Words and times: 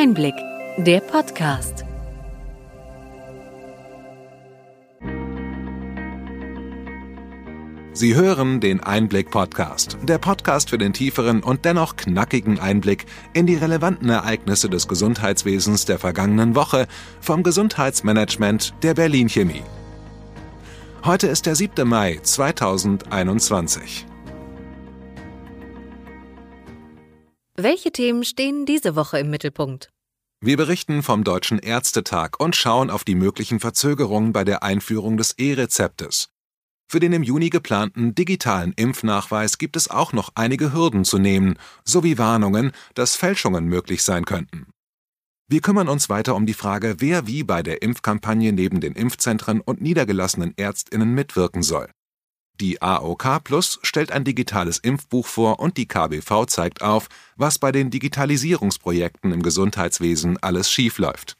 Einblick, 0.00 0.36
der 0.76 1.00
Podcast. 1.00 1.84
Sie 7.92 8.14
hören 8.14 8.60
den 8.60 8.78
Einblick-Podcast, 8.78 9.98
der 10.04 10.18
Podcast 10.18 10.70
für 10.70 10.78
den 10.78 10.92
tieferen 10.92 11.42
und 11.42 11.64
dennoch 11.64 11.96
knackigen 11.96 12.60
Einblick 12.60 13.06
in 13.32 13.46
die 13.46 13.56
relevanten 13.56 14.08
Ereignisse 14.08 14.70
des 14.70 14.86
Gesundheitswesens 14.86 15.84
der 15.84 15.98
vergangenen 15.98 16.54
Woche 16.54 16.86
vom 17.20 17.42
Gesundheitsmanagement 17.42 18.74
der 18.84 18.94
Berlin 18.94 19.28
Chemie. 19.28 19.64
Heute 21.04 21.26
ist 21.26 21.46
der 21.46 21.56
7. 21.56 21.88
Mai 21.88 22.20
2021. 22.22 24.07
Welche 27.60 27.90
Themen 27.90 28.22
stehen 28.22 28.66
diese 28.66 28.94
Woche 28.94 29.18
im 29.18 29.30
Mittelpunkt? 29.30 29.90
Wir 30.40 30.56
berichten 30.56 31.02
vom 31.02 31.24
Deutschen 31.24 31.58
Ärztetag 31.58 32.38
und 32.38 32.54
schauen 32.54 32.88
auf 32.88 33.02
die 33.02 33.16
möglichen 33.16 33.58
Verzögerungen 33.58 34.32
bei 34.32 34.44
der 34.44 34.62
Einführung 34.62 35.16
des 35.16 35.32
E-Rezeptes. 35.38 36.28
Für 36.88 37.00
den 37.00 37.12
im 37.12 37.24
Juni 37.24 37.50
geplanten 37.50 38.14
digitalen 38.14 38.74
Impfnachweis 38.74 39.58
gibt 39.58 39.74
es 39.74 39.90
auch 39.90 40.12
noch 40.12 40.30
einige 40.36 40.72
Hürden 40.72 41.04
zu 41.04 41.18
nehmen, 41.18 41.58
sowie 41.84 42.16
Warnungen, 42.16 42.70
dass 42.94 43.16
Fälschungen 43.16 43.64
möglich 43.64 44.04
sein 44.04 44.24
könnten. 44.24 44.68
Wir 45.48 45.60
kümmern 45.60 45.88
uns 45.88 46.08
weiter 46.08 46.36
um 46.36 46.46
die 46.46 46.54
Frage, 46.54 46.94
wer 47.00 47.26
wie 47.26 47.42
bei 47.42 47.64
der 47.64 47.82
Impfkampagne 47.82 48.52
neben 48.52 48.80
den 48.80 48.92
Impfzentren 48.92 49.60
und 49.60 49.80
niedergelassenen 49.80 50.54
Ärztinnen 50.56 51.12
mitwirken 51.12 51.64
soll. 51.64 51.90
Die 52.60 52.82
AOK 52.82 53.44
Plus 53.44 53.78
stellt 53.82 54.10
ein 54.10 54.24
digitales 54.24 54.78
Impfbuch 54.78 55.26
vor 55.26 55.60
und 55.60 55.76
die 55.76 55.86
KBV 55.86 56.46
zeigt 56.46 56.82
auf, 56.82 57.08
was 57.36 57.60
bei 57.60 57.70
den 57.70 57.90
Digitalisierungsprojekten 57.90 59.30
im 59.30 59.42
Gesundheitswesen 59.42 60.38
alles 60.42 60.68
schiefläuft. 60.68 61.36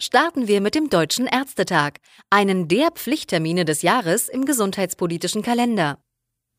Starten 0.00 0.48
wir 0.48 0.60
mit 0.60 0.74
dem 0.74 0.90
Deutschen 0.90 1.26
Ärztetag, 1.26 1.94
einen 2.30 2.66
der 2.66 2.90
Pflichttermine 2.90 3.64
des 3.64 3.82
Jahres 3.82 4.28
im 4.28 4.44
gesundheitspolitischen 4.44 5.42
Kalender. 5.42 5.98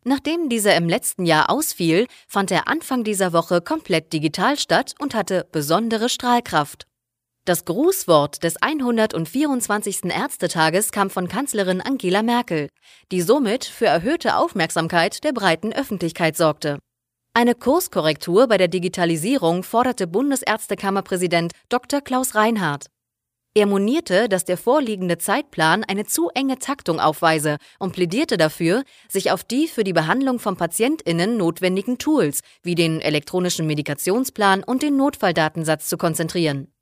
Nachdem 0.06 0.48
dieser 0.48 0.76
im 0.76 0.88
letzten 0.88 1.26
Jahr 1.26 1.50
ausfiel, 1.50 2.08
fand 2.28 2.50
er 2.50 2.70
Anfang 2.70 3.04
dieser 3.04 3.34
Woche 3.34 3.60
komplett 3.60 4.14
digital 4.14 4.58
statt 4.58 4.96
und 5.00 5.16
hatte 5.16 5.48
besondere 5.52 6.08
Strahlkraft. 6.08 6.88
Das 7.48 7.64
Grußwort 7.64 8.44
des 8.44 8.60
124. 8.60 10.06
Ärztetages 10.06 10.92
kam 10.92 11.12
von 11.12 11.28
Kanzlerin 11.28 11.80
Angela 11.80 12.24
Merkel, 12.24 12.70
die 13.12 13.22
somit 13.22 13.66
für 13.66 13.86
erhöhte 13.86 14.38
Aufmerksamkeit 14.38 15.24
der 15.24 15.32
breiten 15.32 15.72
Öffentlichkeit 15.72 16.36
sorgte. 16.36 16.80
Eine 17.36 17.54
Kurskorrektur 17.54 18.48
bei 18.48 18.58
der 18.58 18.68
Digitalisierung 18.68 19.62
forderte 19.62 20.08
Bundesärztekammerpräsident 20.08 21.52
Dr. 21.70 22.02
Klaus 22.02 22.34
Reinhardt. 22.34 22.88
Er 23.54 23.68
monierte, 23.68 24.28
dass 24.28 24.46
der 24.46 24.58
vorliegende 24.58 25.20
Zeitplan 25.20 25.84
eine 25.84 26.06
zu 26.06 26.30
enge 26.30 26.58
Taktung 26.58 27.00
aufweise 27.00 27.58
und 27.78 27.94
plädierte 27.94 28.38
dafür, 28.38 28.84
sich 29.08 29.30
auf 29.32 29.44
die 29.44 29.68
für 29.68 29.84
die 29.84 29.94
Behandlung 29.94 30.40
von 30.40 30.58
PatientInnen 30.58 31.38
notwendigen 31.38 32.00
Tools 32.00 32.40
wie 32.64 32.74
den 32.74 33.02
elektronischen 33.02 33.68
Medikationsplan 33.68 34.64
und 34.64 34.82
den 34.82 34.98
Notfalldatensatz 34.98 35.88
zu 35.88 35.98
konzentrieren. 35.98 36.75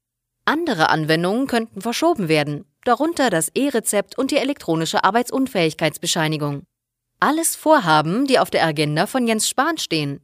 Andere 0.46 0.90
Anwendungen 0.90 1.48
könnten 1.48 1.82
verschoben 1.82 2.28
werden, 2.28 2.66
darunter 2.84 3.30
das 3.30 3.50
E-Rezept 3.56 4.18
und 4.18 4.32
die 4.32 4.38
elektronische 4.38 5.04
Arbeitsunfähigkeitsbescheinigung. 5.04 6.64
Alles 7.22 7.56
Vorhaben, 7.56 8.28
die 8.28 8.40
auf 8.40 8.50
der 8.50 8.66
Agenda 8.66 9.08
von 9.08 9.26
Jens 9.26 9.48
Spahn 9.48 9.78
stehen. 9.78 10.20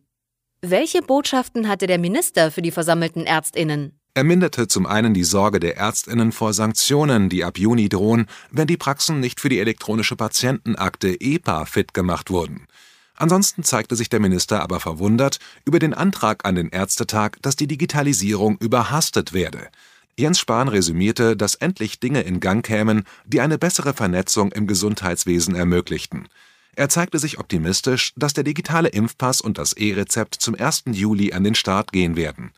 Welche 0.62 1.02
Botschaften 1.02 1.70
hatte 1.70 1.88
der 1.88 2.00
Minister 2.00 2.52
für 2.52 2.62
die 2.62 2.72
versammelten 2.72 3.26
Ärztinnen? 3.26 3.98
Er 4.14 4.26
minderte 4.26 4.68
zum 4.68 4.86
einen 4.86 5.14
die 5.14 5.24
Sorge 5.24 5.62
der 5.62 5.78
Ärztinnen 5.78 6.34
vor 6.34 6.52
Sanktionen, 6.52 7.30
die 7.30 7.46
ab 7.46 7.58
Juni 7.58 7.88
drohen, 7.88 8.26
wenn 8.52 8.68
die 8.68 8.76
Praxen 8.76 9.22
nicht 9.22 9.40
für 9.40 9.48
die 9.48 9.60
elektronische 9.60 10.18
Patientenakte 10.18 11.22
EPA 11.22 11.64
fit 11.64 11.94
gemacht 11.94 12.30
wurden. 12.30 12.68
Ansonsten 13.16 13.64
zeigte 13.64 13.96
sich 13.96 14.10
der 14.10 14.20
Minister 14.20 14.62
aber 14.62 14.82
verwundert 14.82 15.40
über 15.64 15.80
den 15.80 15.94
Antrag 15.94 16.44
an 16.46 16.56
den 16.56 16.70
Ärztetag, 16.70 17.38
dass 17.42 17.56
die 17.56 17.68
Digitalisierung 17.68 18.58
überhastet 18.58 19.32
werde. 19.32 19.70
Jens 20.18 20.40
Spahn 20.40 20.68
resümierte, 20.68 21.38
dass 21.38 21.56
endlich 21.56 22.00
Dinge 22.00 22.22
in 22.22 22.40
Gang 22.40 22.66
kämen, 22.66 23.04
die 23.26 23.42
eine 23.42 23.58
bessere 23.58 23.94
Vernetzung 23.94 24.52
im 24.52 24.68
Gesundheitswesen 24.68 25.56
ermöglichten. 25.56 26.28
Er 26.76 26.90
zeigte 26.90 27.20
sich 27.20 27.40
optimistisch, 27.40 28.14
dass 28.16 28.34
der 28.34 28.44
digitale 28.44 28.90
Impfpass 28.90 29.42
und 29.42 29.58
das 29.58 29.74
E-Rezept 29.74 30.36
zum 30.36 30.56
1. 30.56 30.84
Juli 30.92 31.34
an 31.34 31.44
den 31.44 31.56
Start 31.56 31.92
gehen 31.92 32.16
werden. 32.16 32.52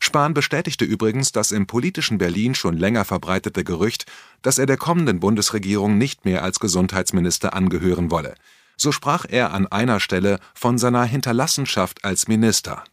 Spahn 0.00 0.34
bestätigte 0.34 0.84
übrigens 0.84 1.32
das 1.32 1.50
im 1.50 1.66
politischen 1.66 2.18
Berlin 2.18 2.54
schon 2.54 2.76
länger 2.76 3.04
verbreitete 3.04 3.64
Gerücht, 3.64 4.06
dass 4.42 4.58
er 4.58 4.66
der 4.66 4.76
kommenden 4.76 5.20
Bundesregierung 5.20 5.98
nicht 5.98 6.24
mehr 6.24 6.42
als 6.42 6.60
Gesundheitsminister 6.60 7.54
angehören 7.54 8.10
wolle. 8.10 8.34
So 8.76 8.92
sprach 8.92 9.26
er 9.28 9.52
an 9.52 9.66
einer 9.66 9.98
Stelle 9.98 10.38
von 10.54 10.78
seiner 10.78 11.04
Hinterlassenschaft 11.04 12.04
als 12.04 12.28
Minister. 12.28 12.84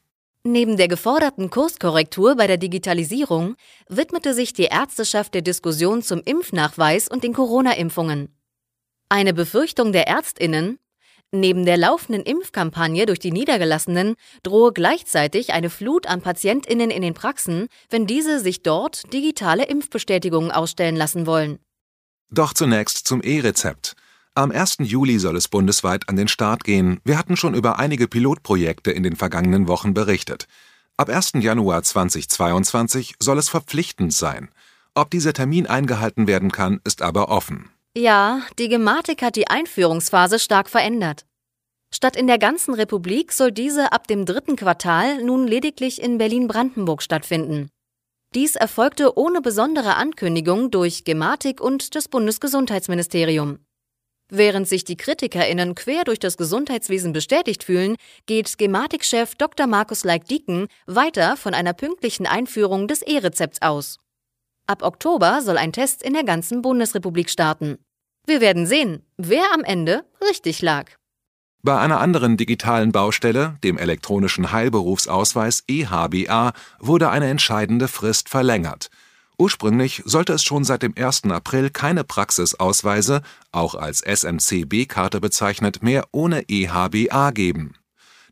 Neben 0.48 0.78
der 0.78 0.88
geforderten 0.88 1.50
Kurskorrektur 1.50 2.36
bei 2.36 2.46
der 2.46 2.58
Digitalisierung 2.58 3.56
widmete 3.90 4.36
sich 4.36 4.54
die 4.54 4.66
Ärzteschaft 4.66 5.34
der 5.34 5.42
Diskussion 5.42 6.04
zum 6.04 6.22
Impfnachweis 6.24 7.08
und 7.08 7.24
den 7.24 7.34
Corona-Impfungen. 7.34 8.30
Eine 9.10 9.34
Befürchtung 9.34 9.92
der 9.92 10.08
Ärztinnen, 10.08 10.78
Neben 11.32 11.66
der 11.66 11.78
laufenden 11.78 12.22
Impfkampagne 12.24 13.08
durch 13.08 13.18
die 13.20 13.32
Niedergelassenen 13.32 14.16
drohe 14.44 14.72
gleichzeitig 14.72 15.52
eine 15.52 15.72
Flut 15.72 16.08
an 16.08 16.22
PatientInnen 16.22 16.92
in 16.92 17.02
den 17.02 17.16
Praxen, 17.16 17.68
wenn 17.90 18.06
diese 18.06 18.40
sich 18.40 18.62
dort 18.62 19.12
digitale 19.12 19.66
Impfbestätigungen 19.66 20.52
ausstellen 20.52 20.96
lassen 20.96 21.26
wollen. 21.26 21.60
Doch 22.30 22.54
zunächst 22.54 23.08
zum 23.08 23.22
E-Rezept. 23.22 23.96
Am 24.38 24.52
1. 24.52 24.80
Juli 24.80 25.18
soll 25.18 25.38
es 25.38 25.48
bundesweit 25.48 26.10
an 26.10 26.18
den 26.18 26.28
Start 26.28 26.66
gehen. 26.66 27.00
Wir 27.06 27.18
hatten 27.18 27.38
schon 27.38 27.54
über 27.54 27.80
einige 27.80 28.10
Pilotprojekte 28.10 28.92
in 28.92 29.02
den 29.02 29.16
vergangenen 29.16 29.70
Wochen 29.70 29.94
berichtet. 29.94 30.50
Ab 30.98 31.08
1. 31.08 31.36
Januar 31.36 31.84
2022 31.84 33.16
soll 33.18 33.38
es 33.38 33.48
verpflichtend 33.48 34.12
sein. 34.12 34.50
Ob 34.94 35.10
dieser 35.10 35.32
Termin 35.32 35.68
eingehalten 35.68 36.28
werden 36.28 36.52
kann, 36.52 36.82
ist 36.84 37.02
aber 37.02 37.30
offen. 37.30 37.70
Ja, 37.96 38.42
die 38.60 38.68
Gematik 38.68 39.22
hat 39.22 39.38
die 39.38 39.48
Einführungsphase 39.48 40.38
stark 40.38 40.70
verändert. 40.70 41.26
Statt 41.90 42.18
in 42.18 42.28
der 42.28 42.38
ganzen 42.38 42.74
Republik 42.74 43.32
soll 43.32 43.54
diese 43.54 43.94
ab 43.94 44.06
dem 44.06 44.26
dritten 44.26 44.58
Quartal 44.58 45.24
nun 45.24 45.48
lediglich 45.48 46.02
in 46.02 46.18
Berlin-Brandenburg 46.18 47.02
stattfinden. 47.02 47.70
Dies 48.34 48.58
erfolgte 48.58 49.18
ohne 49.18 49.40
besondere 49.40 49.96
Ankündigung 49.96 50.72
durch 50.72 51.06
Gematik 51.06 51.62
und 51.62 51.96
das 51.96 52.10
Bundesgesundheitsministerium. 52.10 53.60
Während 54.30 54.68
sich 54.68 54.84
die 54.84 54.98
KritikerInnen 54.98 55.76
quer 55.76 56.04
durch 56.04 56.18
das 56.18 56.36
Gesundheitswesen 56.36 57.14
bestätigt 57.14 57.64
fühlen, 57.64 57.96
geht 58.26 58.58
Gematik-Chef 58.58 59.36
Dr. 59.36 59.68
Markus 59.68 60.04
Leik-Dieken 60.04 60.68
weiter 60.88 61.38
von 61.38 61.54
einer 61.54 61.74
pünktlichen 61.74 62.26
Einführung 62.26 62.88
des 62.88 63.04
E-Rezepts 63.04 63.62
aus. 63.62 64.00
Ab 64.66 64.82
Oktober 64.82 65.42
soll 65.44 65.58
ein 65.58 65.74
Test 65.74 66.02
in 66.02 66.14
der 66.14 66.24
ganzen 66.24 66.64
Bundesrepublik 66.64 67.30
starten. 67.30 67.78
Wir 68.26 68.42
werden 68.42 68.66
sehen, 68.66 69.04
wer 69.18 69.54
am 69.54 69.64
Ende 69.64 70.06
richtig 70.28 70.64
lag. 70.64 70.90
Bei 71.62 71.80
einer 71.80 72.00
anderen 72.00 72.38
digitalen 72.38 72.92
Baustelle, 72.92 73.58
dem 73.64 73.78
elektronischen 73.78 74.52
Heilberufsausweis 74.52 75.64
EHBA, 75.68 76.54
wurde 76.80 77.10
eine 77.10 77.28
entscheidende 77.28 77.88
Frist 77.88 78.30
verlängert. 78.30 78.90
Ursprünglich 79.38 80.02
sollte 80.06 80.34
es 80.34 80.44
schon 80.44 80.64
seit 80.64 80.84
dem 80.84 80.94
1. 80.98 81.26
April 81.26 81.70
keine 81.70 82.04
Praxisausweise, 82.04 83.22
auch 83.52 83.76
als 83.76 84.02
SMCB-Karte 84.02 85.20
bezeichnet, 85.20 85.84
mehr 85.84 86.06
ohne 86.12 86.48
EHBA 86.48 87.32
geben. 87.32 87.76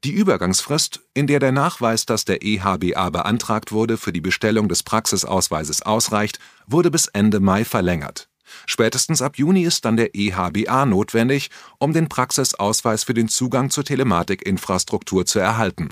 Die 0.04 0.12
Übergangsfrist, 0.12 1.02
in 1.14 1.28
der 1.28 1.40
der 1.40 1.54
Nachweis, 1.54 2.06
dass 2.06 2.26
der 2.26 2.44
EHBA 2.44 3.10
beantragt 3.10 3.72
wurde, 3.72 3.98
für 3.98 4.12
die 4.12 4.22
Bestellung 4.22 4.68
des 4.68 4.84
Praxisausweises 4.84 5.82
ausreicht, 5.82 6.40
wurde 6.68 6.92
bis 6.92 7.08
Ende 7.08 7.40
Mai 7.40 7.64
verlängert. 7.64 8.30
Spätestens 8.66 9.22
ab 9.22 9.38
Juni 9.38 9.64
ist 9.64 9.86
dann 9.86 9.98
der 9.98 10.14
EHBA 10.14 10.86
notwendig, 10.86 11.50
um 11.80 11.94
den 11.94 12.10
Praxisausweis 12.10 13.04
für 13.04 13.14
den 13.14 13.30
Zugang 13.30 13.70
zur 13.70 13.84
Telematikinfrastruktur 13.86 15.26
zu 15.26 15.40
erhalten. 15.40 15.90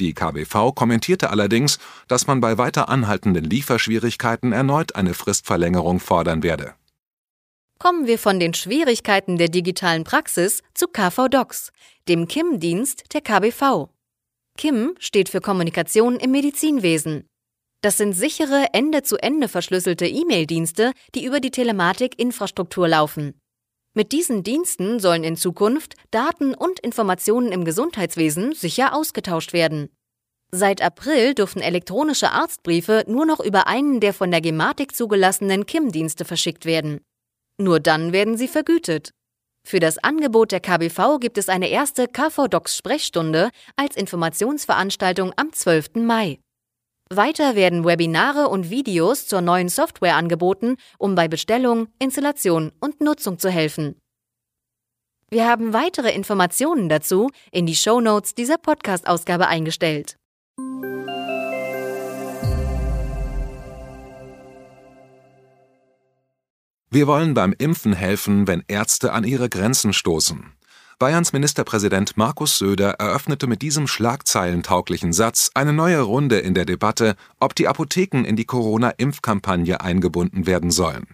Die 0.00 0.14
KBV 0.14 0.74
kommentierte 0.74 1.30
allerdings, 1.30 1.78
dass 2.08 2.26
man 2.26 2.40
bei 2.40 2.56
weiter 2.56 2.88
anhaltenden 2.88 3.44
Lieferschwierigkeiten 3.44 4.52
erneut 4.52 4.96
eine 4.96 5.12
Fristverlängerung 5.12 6.00
fordern 6.00 6.42
werde. 6.42 6.74
Kommen 7.78 8.06
wir 8.06 8.18
von 8.18 8.40
den 8.40 8.54
Schwierigkeiten 8.54 9.36
der 9.36 9.48
digitalen 9.48 10.04
Praxis 10.04 10.62
zu 10.74 10.88
KV 10.88 11.28
Docs, 11.28 11.70
dem 12.08 12.28
KIM-Dienst 12.28 13.12
der 13.12 13.20
KBV. 13.20 13.88
KIM 14.58 14.94
steht 14.98 15.28
für 15.28 15.40
Kommunikation 15.40 16.16
im 16.16 16.30
Medizinwesen. 16.30 17.26
Das 17.82 17.96
sind 17.96 18.12
sichere, 18.12 18.66
Ende-zu-Ende 18.72 19.48
verschlüsselte 19.48 20.06
E-Mail-Dienste, 20.06 20.92
die 21.14 21.24
über 21.24 21.40
die 21.40 21.50
Telematik-Infrastruktur 21.50 22.88
laufen. 22.88 23.40
Mit 23.92 24.12
diesen 24.12 24.44
Diensten 24.44 25.00
sollen 25.00 25.24
in 25.24 25.36
Zukunft 25.36 25.94
Daten 26.12 26.54
und 26.54 26.78
Informationen 26.80 27.50
im 27.50 27.64
Gesundheitswesen 27.64 28.52
sicher 28.52 28.94
ausgetauscht 28.94 29.52
werden. 29.52 29.90
Seit 30.52 30.80
April 30.82 31.34
dürfen 31.34 31.60
elektronische 31.60 32.30
Arztbriefe 32.30 33.04
nur 33.08 33.26
noch 33.26 33.40
über 33.40 33.66
einen 33.66 34.00
der 34.00 34.14
von 34.14 34.30
der 34.30 34.40
Gematik 34.40 34.94
zugelassenen 34.94 35.66
KIM-Dienste 35.66 36.24
verschickt 36.24 36.64
werden. 36.64 37.00
Nur 37.58 37.80
dann 37.80 38.12
werden 38.12 38.36
sie 38.36 38.48
vergütet. 38.48 39.10
Für 39.66 39.80
das 39.80 39.98
Angebot 39.98 40.52
der 40.52 40.60
KBV 40.60 41.18
gibt 41.20 41.36
es 41.36 41.48
eine 41.48 41.68
erste 41.68 42.06
KV-Docs-Sprechstunde 42.08 43.50
als 43.76 43.96
Informationsveranstaltung 43.96 45.32
am 45.36 45.52
12. 45.52 45.96
Mai. 45.96 46.38
Weiter 47.12 47.56
werden 47.56 47.84
Webinare 47.84 48.46
und 48.46 48.70
Videos 48.70 49.26
zur 49.26 49.40
neuen 49.40 49.68
Software 49.68 50.14
angeboten, 50.14 50.76
um 50.96 51.16
bei 51.16 51.26
Bestellung, 51.26 51.88
Installation 51.98 52.70
und 52.78 53.00
Nutzung 53.00 53.36
zu 53.40 53.50
helfen. 53.50 53.96
Wir 55.28 55.48
haben 55.48 55.72
weitere 55.72 56.12
Informationen 56.12 56.88
dazu 56.88 57.30
in 57.50 57.66
die 57.66 57.74
Show 57.74 58.00
Notes 58.00 58.36
dieser 58.36 58.58
Podcast-Ausgabe 58.58 59.48
eingestellt. 59.48 60.18
Wir 66.92 67.08
wollen 67.08 67.34
beim 67.34 67.52
Impfen 67.58 67.92
helfen, 67.92 68.46
wenn 68.46 68.62
Ärzte 68.68 69.12
an 69.12 69.24
ihre 69.24 69.48
Grenzen 69.48 69.92
stoßen. 69.92 70.52
Bayerns 71.00 71.32
Ministerpräsident 71.32 72.18
Markus 72.18 72.58
Söder 72.58 72.90
eröffnete 72.98 73.46
mit 73.46 73.62
diesem 73.62 73.86
schlagzeilentauglichen 73.86 75.14
Satz 75.14 75.50
eine 75.54 75.72
neue 75.72 76.02
Runde 76.02 76.40
in 76.40 76.52
der 76.52 76.66
Debatte, 76.66 77.16
ob 77.38 77.54
die 77.54 77.68
Apotheken 77.68 78.26
in 78.26 78.36
die 78.36 78.44
Corona-Impfkampagne 78.44 79.80
eingebunden 79.80 80.46
werden 80.46 80.70
sollen. 80.70 81.06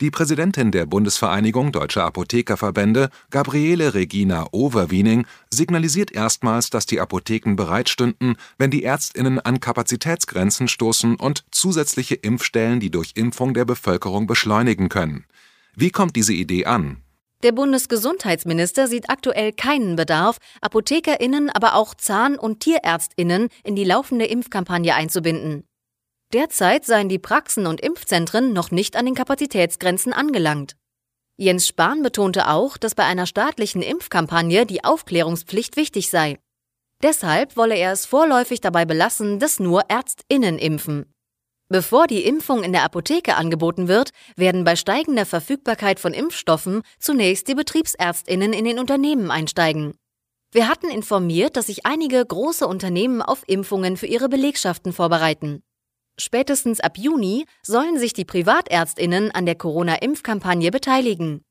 Die 0.00 0.12
Präsidentin 0.12 0.70
der 0.70 0.86
Bundesvereinigung 0.86 1.72
Deutscher 1.72 2.04
Apothekerverbände, 2.04 3.08
Gabriele 3.30 3.94
Regina 3.94 4.46
Overwiening, 4.52 5.26
signalisiert 5.50 6.12
erstmals, 6.12 6.70
dass 6.70 6.86
die 6.86 7.00
Apotheken 7.00 7.56
bereitstünden, 7.56 8.36
wenn 8.58 8.70
die 8.70 8.84
Ärztinnen 8.84 9.40
an 9.40 9.58
Kapazitätsgrenzen 9.58 10.68
stoßen 10.68 11.16
und 11.16 11.44
zusätzliche 11.50 12.14
Impfstellen 12.14 12.78
die 12.78 12.92
Durchimpfung 12.92 13.54
der 13.54 13.64
Bevölkerung 13.64 14.28
beschleunigen 14.28 14.88
können. 14.88 15.24
Wie 15.74 15.90
kommt 15.90 16.14
diese 16.14 16.32
Idee 16.32 16.66
an? 16.66 17.02
Der 17.42 17.52
Bundesgesundheitsminister 17.52 18.86
sieht 18.86 19.10
aktuell 19.10 19.52
keinen 19.52 19.96
Bedarf, 19.96 20.38
Apothekerinnen, 20.60 21.50
aber 21.50 21.74
auch 21.74 21.94
Zahn- 21.94 22.38
und 22.38 22.60
Tierärztinnen 22.60 23.48
in 23.64 23.74
die 23.74 23.84
laufende 23.84 24.26
Impfkampagne 24.26 24.94
einzubinden. 24.94 25.64
Derzeit 26.32 26.84
seien 26.84 27.08
die 27.08 27.18
Praxen 27.18 27.66
und 27.66 27.80
Impfzentren 27.80 28.52
noch 28.52 28.70
nicht 28.70 28.96
an 28.96 29.06
den 29.06 29.14
Kapazitätsgrenzen 29.14 30.12
angelangt. 30.12 30.76
Jens 31.36 31.66
Spahn 31.66 32.02
betonte 32.02 32.48
auch, 32.48 32.76
dass 32.76 32.94
bei 32.94 33.04
einer 33.04 33.26
staatlichen 33.26 33.82
Impfkampagne 33.82 34.64
die 34.64 34.84
Aufklärungspflicht 34.84 35.76
wichtig 35.76 36.10
sei. 36.10 36.38
Deshalb 37.02 37.56
wolle 37.56 37.76
er 37.76 37.90
es 37.90 38.06
vorläufig 38.06 38.60
dabei 38.60 38.84
belassen, 38.84 39.40
dass 39.40 39.58
nur 39.58 39.82
Ärztinnen 39.88 40.58
impfen. 40.58 41.12
Bevor 41.72 42.06
die 42.06 42.26
Impfung 42.26 42.64
in 42.64 42.72
der 42.72 42.82
Apotheke 42.82 43.34
angeboten 43.34 43.88
wird, 43.88 44.10
werden 44.36 44.62
bei 44.62 44.76
steigender 44.76 45.24
Verfügbarkeit 45.24 45.98
von 45.98 46.12
Impfstoffen 46.12 46.82
zunächst 46.98 47.48
die 47.48 47.54
Betriebsärztinnen 47.54 48.52
in 48.52 48.66
den 48.66 48.78
Unternehmen 48.78 49.30
einsteigen. 49.30 49.94
Wir 50.50 50.68
hatten 50.68 50.90
informiert, 50.90 51.56
dass 51.56 51.68
sich 51.68 51.86
einige 51.86 52.22
große 52.26 52.66
Unternehmen 52.66 53.22
auf 53.22 53.42
Impfungen 53.46 53.96
für 53.96 54.04
ihre 54.04 54.28
Belegschaften 54.28 54.92
vorbereiten. 54.92 55.62
Spätestens 56.20 56.78
ab 56.78 56.98
Juni 56.98 57.46
sollen 57.62 57.98
sich 57.98 58.12
die 58.12 58.26
Privatärztinnen 58.26 59.30
an 59.30 59.46
der 59.46 59.54
Corona-Impfkampagne 59.54 60.70
beteiligen. 60.70 61.42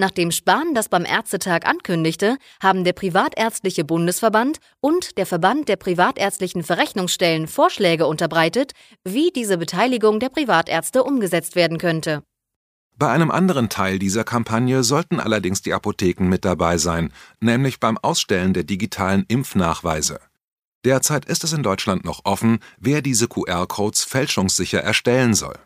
Nachdem 0.00 0.30
Spahn 0.30 0.72
das 0.72 0.88
beim 0.88 1.04
Ärztetag 1.04 1.66
ankündigte, 1.66 2.38
haben 2.62 2.84
der 2.84 2.94
Privatärztliche 2.94 3.84
Bundesverband 3.84 4.56
und 4.80 5.18
der 5.18 5.26
Verband 5.26 5.68
der 5.68 5.76
privatärztlichen 5.76 6.62
Verrechnungsstellen 6.62 7.46
Vorschläge 7.46 8.06
unterbreitet, 8.06 8.72
wie 9.04 9.30
diese 9.30 9.58
Beteiligung 9.58 10.18
der 10.18 10.30
Privatärzte 10.30 11.04
umgesetzt 11.04 11.54
werden 11.54 11.76
könnte. 11.76 12.22
Bei 12.96 13.10
einem 13.10 13.30
anderen 13.30 13.68
Teil 13.68 13.98
dieser 13.98 14.24
Kampagne 14.24 14.84
sollten 14.84 15.20
allerdings 15.20 15.60
die 15.60 15.74
Apotheken 15.74 16.30
mit 16.30 16.46
dabei 16.46 16.78
sein, 16.78 17.12
nämlich 17.40 17.78
beim 17.78 17.98
Ausstellen 17.98 18.54
der 18.54 18.64
digitalen 18.64 19.26
Impfnachweise. 19.28 20.18
Derzeit 20.82 21.26
ist 21.26 21.44
es 21.44 21.52
in 21.52 21.62
Deutschland 21.62 22.06
noch 22.06 22.24
offen, 22.24 22.60
wer 22.78 23.02
diese 23.02 23.28
QR-Codes 23.28 24.04
fälschungssicher 24.04 24.80
erstellen 24.82 25.34
soll. 25.34 25.58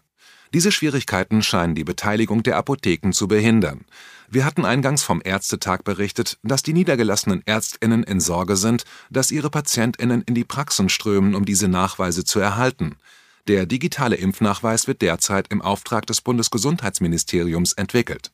Diese 0.52 0.70
Schwierigkeiten 0.70 1.42
scheinen 1.42 1.74
die 1.74 1.82
Beteiligung 1.82 2.42
der 2.42 2.56
Apotheken 2.56 3.12
zu 3.12 3.26
behindern. 3.26 3.84
Wir 4.30 4.44
hatten 4.44 4.64
eingangs 4.64 5.02
vom 5.02 5.20
Ärztetag 5.24 5.84
berichtet, 5.84 6.38
dass 6.42 6.62
die 6.62 6.72
niedergelassenen 6.72 7.42
Ärztinnen 7.46 8.02
in 8.02 8.20
Sorge 8.20 8.56
sind, 8.56 8.84
dass 9.10 9.30
ihre 9.30 9.50
Patientinnen 9.50 10.22
in 10.22 10.34
die 10.34 10.44
Praxen 10.44 10.88
strömen, 10.88 11.34
um 11.34 11.44
diese 11.44 11.68
Nachweise 11.68 12.24
zu 12.24 12.40
erhalten. 12.40 12.96
Der 13.46 13.66
digitale 13.66 14.16
Impfnachweis 14.16 14.86
wird 14.86 15.02
derzeit 15.02 15.48
im 15.50 15.60
Auftrag 15.60 16.06
des 16.06 16.22
Bundesgesundheitsministeriums 16.22 17.74
entwickelt. 17.74 18.32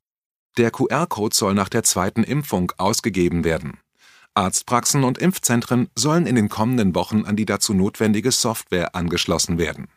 Der 0.56 0.70
QR-Code 0.70 1.34
soll 1.34 1.54
nach 1.54 1.69
der 1.69 1.82
zweiten 1.82 2.22
Impfung 2.22 2.72
ausgegeben 2.76 3.44
werden. 3.44 3.78
Arztpraxen 4.34 5.02
und 5.02 5.19
Impfzentren 5.19 5.88
sollen 5.96 6.26
in 6.26 6.37
den 6.37 6.48
kommenden 6.48 6.94
Wochen 6.94 7.25
an 7.25 7.34
die 7.34 7.46
dazu 7.46 7.75
notwendige 7.75 8.31
Software 8.31 8.94
angeschlossen 8.94 9.58
werden. 9.58 9.88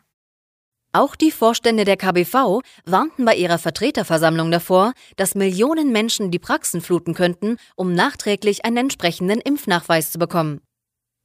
Auch 0.96 1.16
die 1.16 1.32
Vorstände 1.32 1.84
der 1.84 1.96
KBV 1.96 2.60
warnten 2.84 3.24
bei 3.24 3.34
ihrer 3.34 3.58
Vertreterversammlung 3.58 4.52
davor, 4.52 4.92
dass 5.16 5.34
Millionen 5.34 5.90
Menschen 5.90 6.30
die 6.30 6.38
Praxen 6.38 6.80
fluten 6.80 7.14
könnten, 7.14 7.56
um 7.74 7.94
nachträglich 7.94 8.64
einen 8.64 8.76
entsprechenden 8.76 9.40
Impfnachweis 9.40 10.12
zu 10.12 10.20
bekommen. 10.20 10.60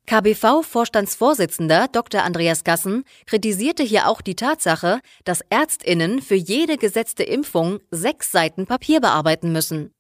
KBV-Vorstandsvorsitzender 0.07 1.87
Dr. 1.91 2.23
Andreas 2.23 2.63
Gassen 2.63 3.03
kritisierte 3.27 3.83
hier 3.83 4.07
auch 4.07 4.21
die 4.21 4.35
Tatsache, 4.35 5.01
dass 5.23 5.41
Ärztinnen 5.51 6.23
für 6.23 6.33
jede 6.33 6.77
gesetzte 6.77 7.21
Impfung 7.21 7.79
sechs 7.91 8.31
Seiten 8.31 8.65
Papier 8.65 9.01
bearbeiten 9.01 9.51
müssen. 9.51 9.91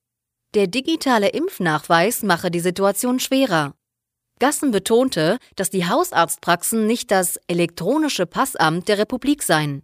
Der 0.55 0.65
digitale 0.65 1.29
Impfnachweis 1.29 2.23
mache 2.23 2.49
die 2.49 2.59
Situation 2.59 3.19
schwerer. 3.19 3.75
Gassen 4.39 4.71
betonte, 4.71 5.37
dass 5.55 5.69
die 5.69 5.85
Hausarztpraxen 5.85 6.87
nicht 6.87 7.11
das 7.11 7.37
elektronische 7.47 8.25
Passamt 8.25 8.87
der 8.87 8.97
Republik 8.97 9.43
seien. 9.43 9.83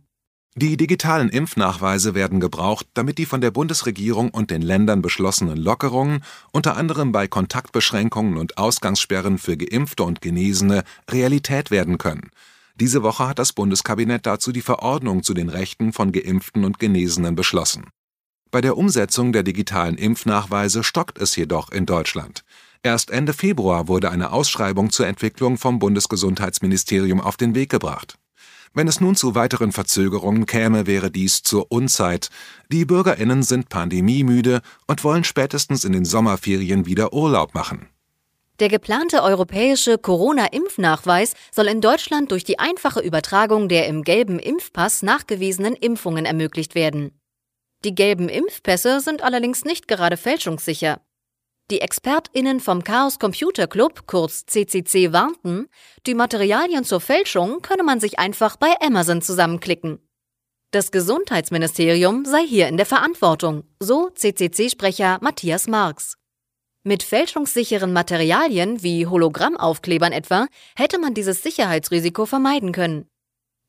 Die 0.57 0.77
digitalen 0.77 1.27
Impfnachweise 1.27 2.15
werden 2.15 2.39
gebraucht, 2.39 2.87
damit 2.93 3.17
die 3.17 3.25
von 3.25 3.41
der 3.41 3.51
Bundesregierung 3.51 4.29
und 4.29 4.51
den 4.51 4.61
Ländern 4.61 5.01
beschlossenen 5.01 5.57
Lockerungen, 5.57 6.23
unter 6.53 6.77
anderem 6.77 7.11
bei 7.11 7.27
Kontaktbeschränkungen 7.27 8.37
und 8.37 8.57
Ausgangssperren 8.57 9.37
für 9.37 9.57
Geimpfte 9.57 10.03
und 10.03 10.21
Genesene, 10.21 10.85
Realität 11.11 11.71
werden 11.71 11.97
können. 11.97 12.31
Diese 12.75 13.03
Woche 13.03 13.27
hat 13.27 13.39
das 13.39 13.51
Bundeskabinett 13.51 14.25
dazu 14.25 14.53
die 14.53 14.61
Verordnung 14.61 15.23
zu 15.23 15.33
den 15.33 15.49
Rechten 15.49 15.91
von 15.91 16.13
Geimpften 16.13 16.63
und 16.63 16.79
Genesenen 16.79 17.35
beschlossen. 17.35 17.89
Bei 18.49 18.61
der 18.61 18.77
Umsetzung 18.77 19.33
der 19.33 19.43
digitalen 19.43 19.97
Impfnachweise 19.97 20.85
stockt 20.85 21.17
es 21.17 21.35
jedoch 21.35 21.69
in 21.71 21.85
Deutschland. 21.85 22.44
Erst 22.85 23.09
Ende 23.09 23.33
Februar 23.33 23.87
wurde 23.87 24.11
eine 24.11 24.31
Ausschreibung 24.31 24.91
zur 24.91 25.07
Entwicklung 25.07 25.57
vom 25.57 25.79
Bundesgesundheitsministerium 25.79 27.19
auf 27.19 27.35
den 27.35 27.55
Weg 27.55 27.71
gebracht. 27.71 28.19
Wenn 28.75 28.87
es 28.87 29.01
nun 29.01 29.15
zu 29.15 29.33
weiteren 29.33 29.71
Verzögerungen 29.71 30.45
käme, 30.45 30.85
wäre 30.85 31.09
dies 31.09 31.41
zur 31.41 31.71
Unzeit. 31.71 32.29
Die 32.71 32.85
Bürgerinnen 32.85 33.41
sind 33.41 33.69
pandemiemüde 33.69 34.61
und 34.85 35.03
wollen 35.03 35.23
spätestens 35.23 35.83
in 35.83 35.93
den 35.93 36.05
Sommerferien 36.05 36.85
wieder 36.85 37.11
Urlaub 37.11 37.55
machen. 37.55 37.89
Der 38.59 38.69
geplante 38.69 39.23
europäische 39.23 39.97
Corona-Impfnachweis 39.97 41.33
soll 41.51 41.65
in 41.65 41.81
Deutschland 41.81 42.29
durch 42.29 42.43
die 42.43 42.59
einfache 42.59 42.99
Übertragung 42.99 43.67
der 43.67 43.87
im 43.87 44.03
gelben 44.03 44.37
Impfpass 44.37 45.01
nachgewiesenen 45.01 45.73
Impfungen 45.73 46.25
ermöglicht 46.25 46.75
werden. 46.75 47.19
Die 47.83 47.95
gelben 47.95 48.29
Impfpässe 48.29 48.99
sind 48.99 49.23
allerdings 49.23 49.65
nicht 49.65 49.87
gerade 49.87 50.17
fälschungssicher. 50.17 51.01
Die 51.71 51.81
ExpertInnen 51.81 52.59
vom 52.59 52.83
Chaos 52.83 53.17
Computer 53.17 53.65
Club, 53.65 54.05
kurz 54.05 54.45
CCC, 54.45 55.11
warnten, 55.11 55.67
die 56.05 56.13
Materialien 56.13 56.83
zur 56.83 57.01
Fälschung 57.01 57.63
könne 57.63 57.81
man 57.81 57.99
sich 57.99 58.19
einfach 58.19 58.55
bei 58.55 58.75
Amazon 58.81 59.23
zusammenklicken. 59.23 59.97
Das 60.69 60.91
Gesundheitsministerium 60.91 62.23
sei 62.23 62.45
hier 62.45 62.67
in 62.67 62.77
der 62.77 62.85
Verantwortung, 62.85 63.63
so 63.79 64.11
CCC-Sprecher 64.11 65.17
Matthias 65.21 65.65
Marx. 65.65 66.17
Mit 66.83 67.01
fälschungssicheren 67.01 67.93
Materialien 67.93 68.83
wie 68.83 69.07
Hologrammaufklebern 69.07 70.13
etwa 70.13 70.45
hätte 70.75 70.99
man 70.99 71.15
dieses 71.15 71.41
Sicherheitsrisiko 71.41 72.27
vermeiden 72.27 72.73
können. 72.73 73.09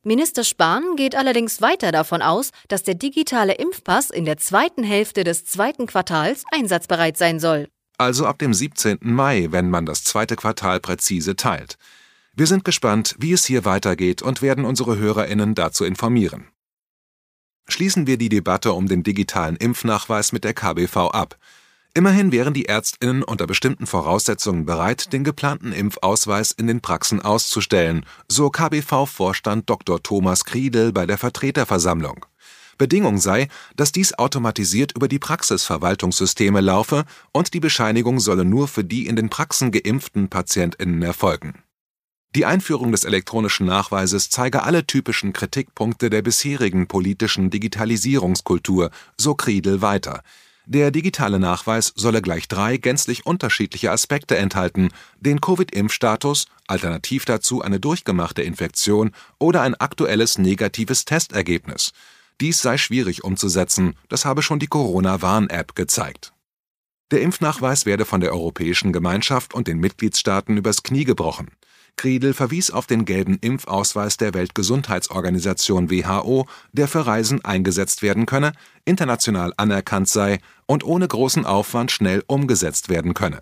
Minister 0.02 0.44
Spahn 0.44 0.96
geht 0.96 1.16
allerdings 1.16 1.62
weiter 1.62 1.92
davon 1.92 2.20
aus, 2.20 2.50
dass 2.68 2.82
der 2.82 2.94
digitale 2.94 3.54
Impfpass 3.54 4.10
in 4.10 4.26
der 4.26 4.36
zweiten 4.36 4.84
Hälfte 4.84 5.24
des 5.24 5.46
zweiten 5.46 5.86
Quartals 5.86 6.44
einsatzbereit 6.52 7.16
sein 7.16 7.40
soll. 7.40 7.68
Also 7.98 8.26
ab 8.26 8.38
dem 8.38 8.52
17. 8.52 8.98
Mai, 9.00 9.48
wenn 9.50 9.70
man 9.70 9.86
das 9.86 10.04
zweite 10.04 10.36
Quartal 10.36 10.80
präzise 10.80 11.36
teilt. 11.36 11.78
Wir 12.34 12.46
sind 12.46 12.64
gespannt, 12.64 13.14
wie 13.18 13.32
es 13.32 13.46
hier 13.46 13.64
weitergeht 13.64 14.20
und 14.20 14.42
werden 14.42 14.66
unsere 14.66 14.98
Hörerinnen 14.98 15.54
dazu 15.54 15.84
informieren. 15.84 16.48
Schließen 17.68 18.06
wir 18.06 18.18
die 18.18 18.28
Debatte 18.28 18.74
um 18.74 18.86
den 18.86 19.02
digitalen 19.02 19.56
Impfnachweis 19.56 20.32
mit 20.32 20.44
der 20.44 20.52
KBV 20.52 20.96
ab. 21.12 21.38
Immerhin 21.94 22.30
wären 22.30 22.52
die 22.52 22.66
Ärztinnen 22.66 23.22
unter 23.22 23.46
bestimmten 23.46 23.86
Voraussetzungen 23.86 24.66
bereit, 24.66 25.14
den 25.14 25.24
geplanten 25.24 25.72
Impfausweis 25.72 26.52
in 26.52 26.66
den 26.66 26.82
Praxen 26.82 27.22
auszustellen, 27.22 28.04
so 28.28 28.50
KBV-Vorstand 28.50 29.70
Dr. 29.70 30.02
Thomas 30.02 30.44
Kriedel 30.44 30.92
bei 30.92 31.06
der 31.06 31.16
Vertreterversammlung. 31.16 32.26
Bedingung 32.78 33.18
sei, 33.18 33.48
dass 33.76 33.92
dies 33.92 34.14
automatisiert 34.14 34.92
über 34.94 35.08
die 35.08 35.18
Praxisverwaltungssysteme 35.18 36.60
laufe 36.60 37.04
und 37.32 37.54
die 37.54 37.60
Bescheinigung 37.60 38.20
solle 38.20 38.44
nur 38.44 38.68
für 38.68 38.84
die 38.84 39.06
in 39.06 39.16
den 39.16 39.30
Praxen 39.30 39.72
geimpften 39.72 40.28
PatientInnen 40.28 41.02
erfolgen. 41.02 41.62
Die 42.34 42.44
Einführung 42.44 42.92
des 42.92 43.04
elektronischen 43.04 43.66
Nachweises 43.66 44.28
zeige 44.28 44.62
alle 44.62 44.86
typischen 44.86 45.32
Kritikpunkte 45.32 46.10
der 46.10 46.20
bisherigen 46.20 46.86
politischen 46.86 47.48
Digitalisierungskultur, 47.48 48.90
so 49.16 49.34
Kriedel 49.34 49.80
weiter. 49.80 50.22
Der 50.68 50.90
digitale 50.90 51.38
Nachweis 51.38 51.92
solle 51.94 52.20
gleich 52.20 52.48
drei 52.48 52.76
gänzlich 52.76 53.24
unterschiedliche 53.24 53.92
Aspekte 53.92 54.36
enthalten: 54.36 54.90
den 55.20 55.40
Covid-Impfstatus, 55.40 56.46
alternativ 56.66 57.24
dazu 57.24 57.62
eine 57.62 57.78
durchgemachte 57.78 58.42
Infektion 58.42 59.12
oder 59.38 59.62
ein 59.62 59.76
aktuelles 59.76 60.38
negatives 60.38 61.04
Testergebnis. 61.04 61.92
Dies 62.40 62.60
sei 62.60 62.76
schwierig 62.76 63.24
umzusetzen, 63.24 63.94
das 64.08 64.24
habe 64.24 64.42
schon 64.42 64.58
die 64.58 64.66
Corona-Warn-App 64.66 65.74
gezeigt. 65.74 66.32
Der 67.10 67.22
Impfnachweis 67.22 67.86
werde 67.86 68.04
von 68.04 68.20
der 68.20 68.32
Europäischen 68.32 68.92
Gemeinschaft 68.92 69.54
und 69.54 69.68
den 69.68 69.78
Mitgliedstaaten 69.78 70.56
übers 70.56 70.82
Knie 70.82 71.04
gebrochen. 71.04 71.50
Kriedel 71.96 72.34
verwies 72.34 72.70
auf 72.70 72.86
den 72.86 73.06
gelben 73.06 73.38
Impfausweis 73.40 74.18
der 74.18 74.34
Weltgesundheitsorganisation 74.34 75.90
WHO, 75.90 76.46
der 76.72 76.88
für 76.88 77.06
Reisen 77.06 77.42
eingesetzt 77.42 78.02
werden 78.02 78.26
könne, 78.26 78.52
international 78.84 79.54
anerkannt 79.56 80.08
sei 80.08 80.40
und 80.66 80.84
ohne 80.84 81.08
großen 81.08 81.46
Aufwand 81.46 81.90
schnell 81.90 82.22
umgesetzt 82.26 82.90
werden 82.90 83.14
könne. 83.14 83.40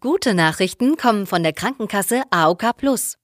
Gute 0.00 0.32
Nachrichten 0.32 0.96
kommen 0.96 1.26
von 1.26 1.42
der 1.42 1.52
Krankenkasse 1.52 2.22
AOK 2.30 2.76
Plus. 2.78 3.18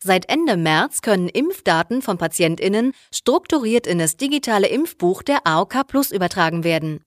Seit 0.00 0.28
Ende 0.28 0.56
März 0.56 1.02
können 1.02 1.28
Impfdaten 1.28 2.02
von 2.02 2.18
PatientInnen 2.18 2.92
strukturiert 3.12 3.86
in 3.86 3.98
das 3.98 4.16
digitale 4.16 4.68
Impfbuch 4.68 5.22
der 5.22 5.44
AOK 5.44 5.86
Plus 5.88 6.12
übertragen 6.12 6.62
werden. 6.62 7.00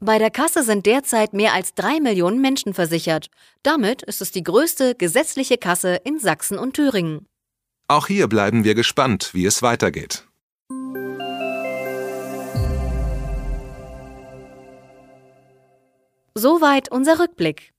Bei 0.00 0.18
der 0.18 0.30
Kasse 0.30 0.64
sind 0.64 0.86
derzeit 0.86 1.34
mehr 1.34 1.52
als 1.52 1.74
drei 1.74 2.00
Millionen 2.00 2.40
Menschen 2.40 2.72
versichert. 2.74 3.28
Damit 3.62 4.02
ist 4.02 4.22
es 4.22 4.32
die 4.32 4.42
größte 4.42 4.94
gesetzliche 4.94 5.58
Kasse 5.58 6.00
in 6.04 6.18
Sachsen 6.18 6.58
und 6.58 6.74
Thüringen. 6.74 7.26
Auch 7.86 8.06
hier 8.06 8.26
bleiben 8.28 8.64
wir 8.64 8.74
gespannt, 8.74 9.34
wie 9.34 9.44
es 9.44 9.62
weitergeht. 9.62 10.26
Soweit 16.34 16.90
unser 16.90 17.18
Rückblick. 17.18 17.72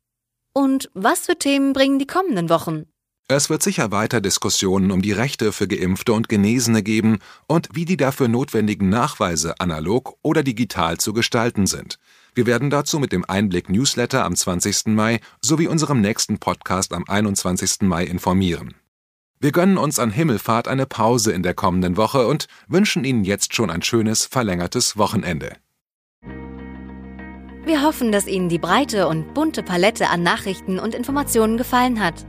Und 0.53 0.91
was 0.93 1.25
für 1.25 1.37
Themen 1.39 1.73
bringen 1.73 1.97
die 1.97 2.05
kommenden 2.05 2.49
Wochen? 2.49 2.85
Es 3.29 3.49
wird 3.49 3.63
sicher 3.63 3.91
weiter 3.91 4.19
Diskussionen 4.19 4.91
um 4.91 5.01
die 5.01 5.13
Rechte 5.13 5.53
für 5.53 5.67
Geimpfte 5.67 6.11
und 6.11 6.27
Genesene 6.27 6.83
geben 6.83 7.19
und 7.47 7.69
wie 7.71 7.85
die 7.85 7.95
dafür 7.95 8.27
notwendigen 8.27 8.89
Nachweise 8.89 9.59
analog 9.59 10.15
oder 10.21 10.43
digital 10.43 10.97
zu 10.97 11.13
gestalten 11.13 11.65
sind. 11.65 11.99
Wir 12.35 12.45
werden 12.45 12.69
dazu 12.69 12.99
mit 12.99 13.13
dem 13.13 13.23
Einblick 13.23 13.69
Newsletter 13.69 14.25
am 14.25 14.35
20. 14.35 14.87
Mai 14.87 15.21
sowie 15.41 15.67
unserem 15.67 16.01
nächsten 16.01 16.39
Podcast 16.39 16.91
am 16.91 17.05
21. 17.07 17.83
Mai 17.83 18.03
informieren. 18.03 18.73
Wir 19.39 19.53
gönnen 19.53 19.77
uns 19.77 19.99
an 19.99 20.11
Himmelfahrt 20.11 20.67
eine 20.67 20.85
Pause 20.85 21.31
in 21.31 21.43
der 21.43 21.53
kommenden 21.53 21.95
Woche 21.95 22.27
und 22.27 22.47
wünschen 22.67 23.05
Ihnen 23.05 23.23
jetzt 23.23 23.55
schon 23.55 23.69
ein 23.69 23.83
schönes, 23.83 24.25
verlängertes 24.25 24.97
Wochenende. 24.97 25.55
Wir 27.65 27.83
hoffen, 27.83 28.11
dass 28.11 28.27
Ihnen 28.27 28.49
die 28.49 28.59
breite 28.59 29.07
und 29.07 29.33
bunte 29.33 29.63
Palette 29.63 30.09
an 30.09 30.23
Nachrichten 30.23 30.77
und 30.77 30.93
Informationen 30.93 31.55
gefallen 31.55 32.03
hat. 32.03 32.25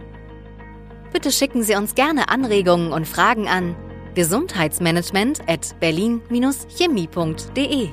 Bitte 1.15 1.31
schicken 1.31 1.63
Sie 1.63 1.77
uns 1.77 1.95
gerne 1.95 2.29
Anregungen 2.29 2.93
und 2.93 3.07
Fragen 3.07 3.47
an 3.47 3.77
gesundheitsmanagement 4.17 5.49
at 5.49 5.79
berlin-chemie.de. 5.79 7.89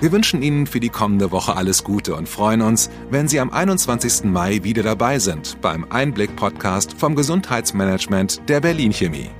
Wir 0.00 0.12
wünschen 0.12 0.42
Ihnen 0.42 0.68
für 0.68 0.78
die 0.78 0.90
kommende 0.90 1.32
Woche 1.32 1.56
alles 1.56 1.82
Gute 1.82 2.14
und 2.14 2.28
freuen 2.28 2.62
uns, 2.62 2.88
wenn 3.10 3.26
Sie 3.26 3.40
am 3.40 3.50
21. 3.50 4.30
Mai 4.30 4.62
wieder 4.62 4.84
dabei 4.84 5.18
sind 5.18 5.60
beim 5.60 5.84
Einblick-Podcast 5.90 6.94
vom 6.96 7.16
Gesundheitsmanagement 7.16 8.48
der 8.48 8.60
Berlin 8.60 8.92
Chemie. 8.92 9.30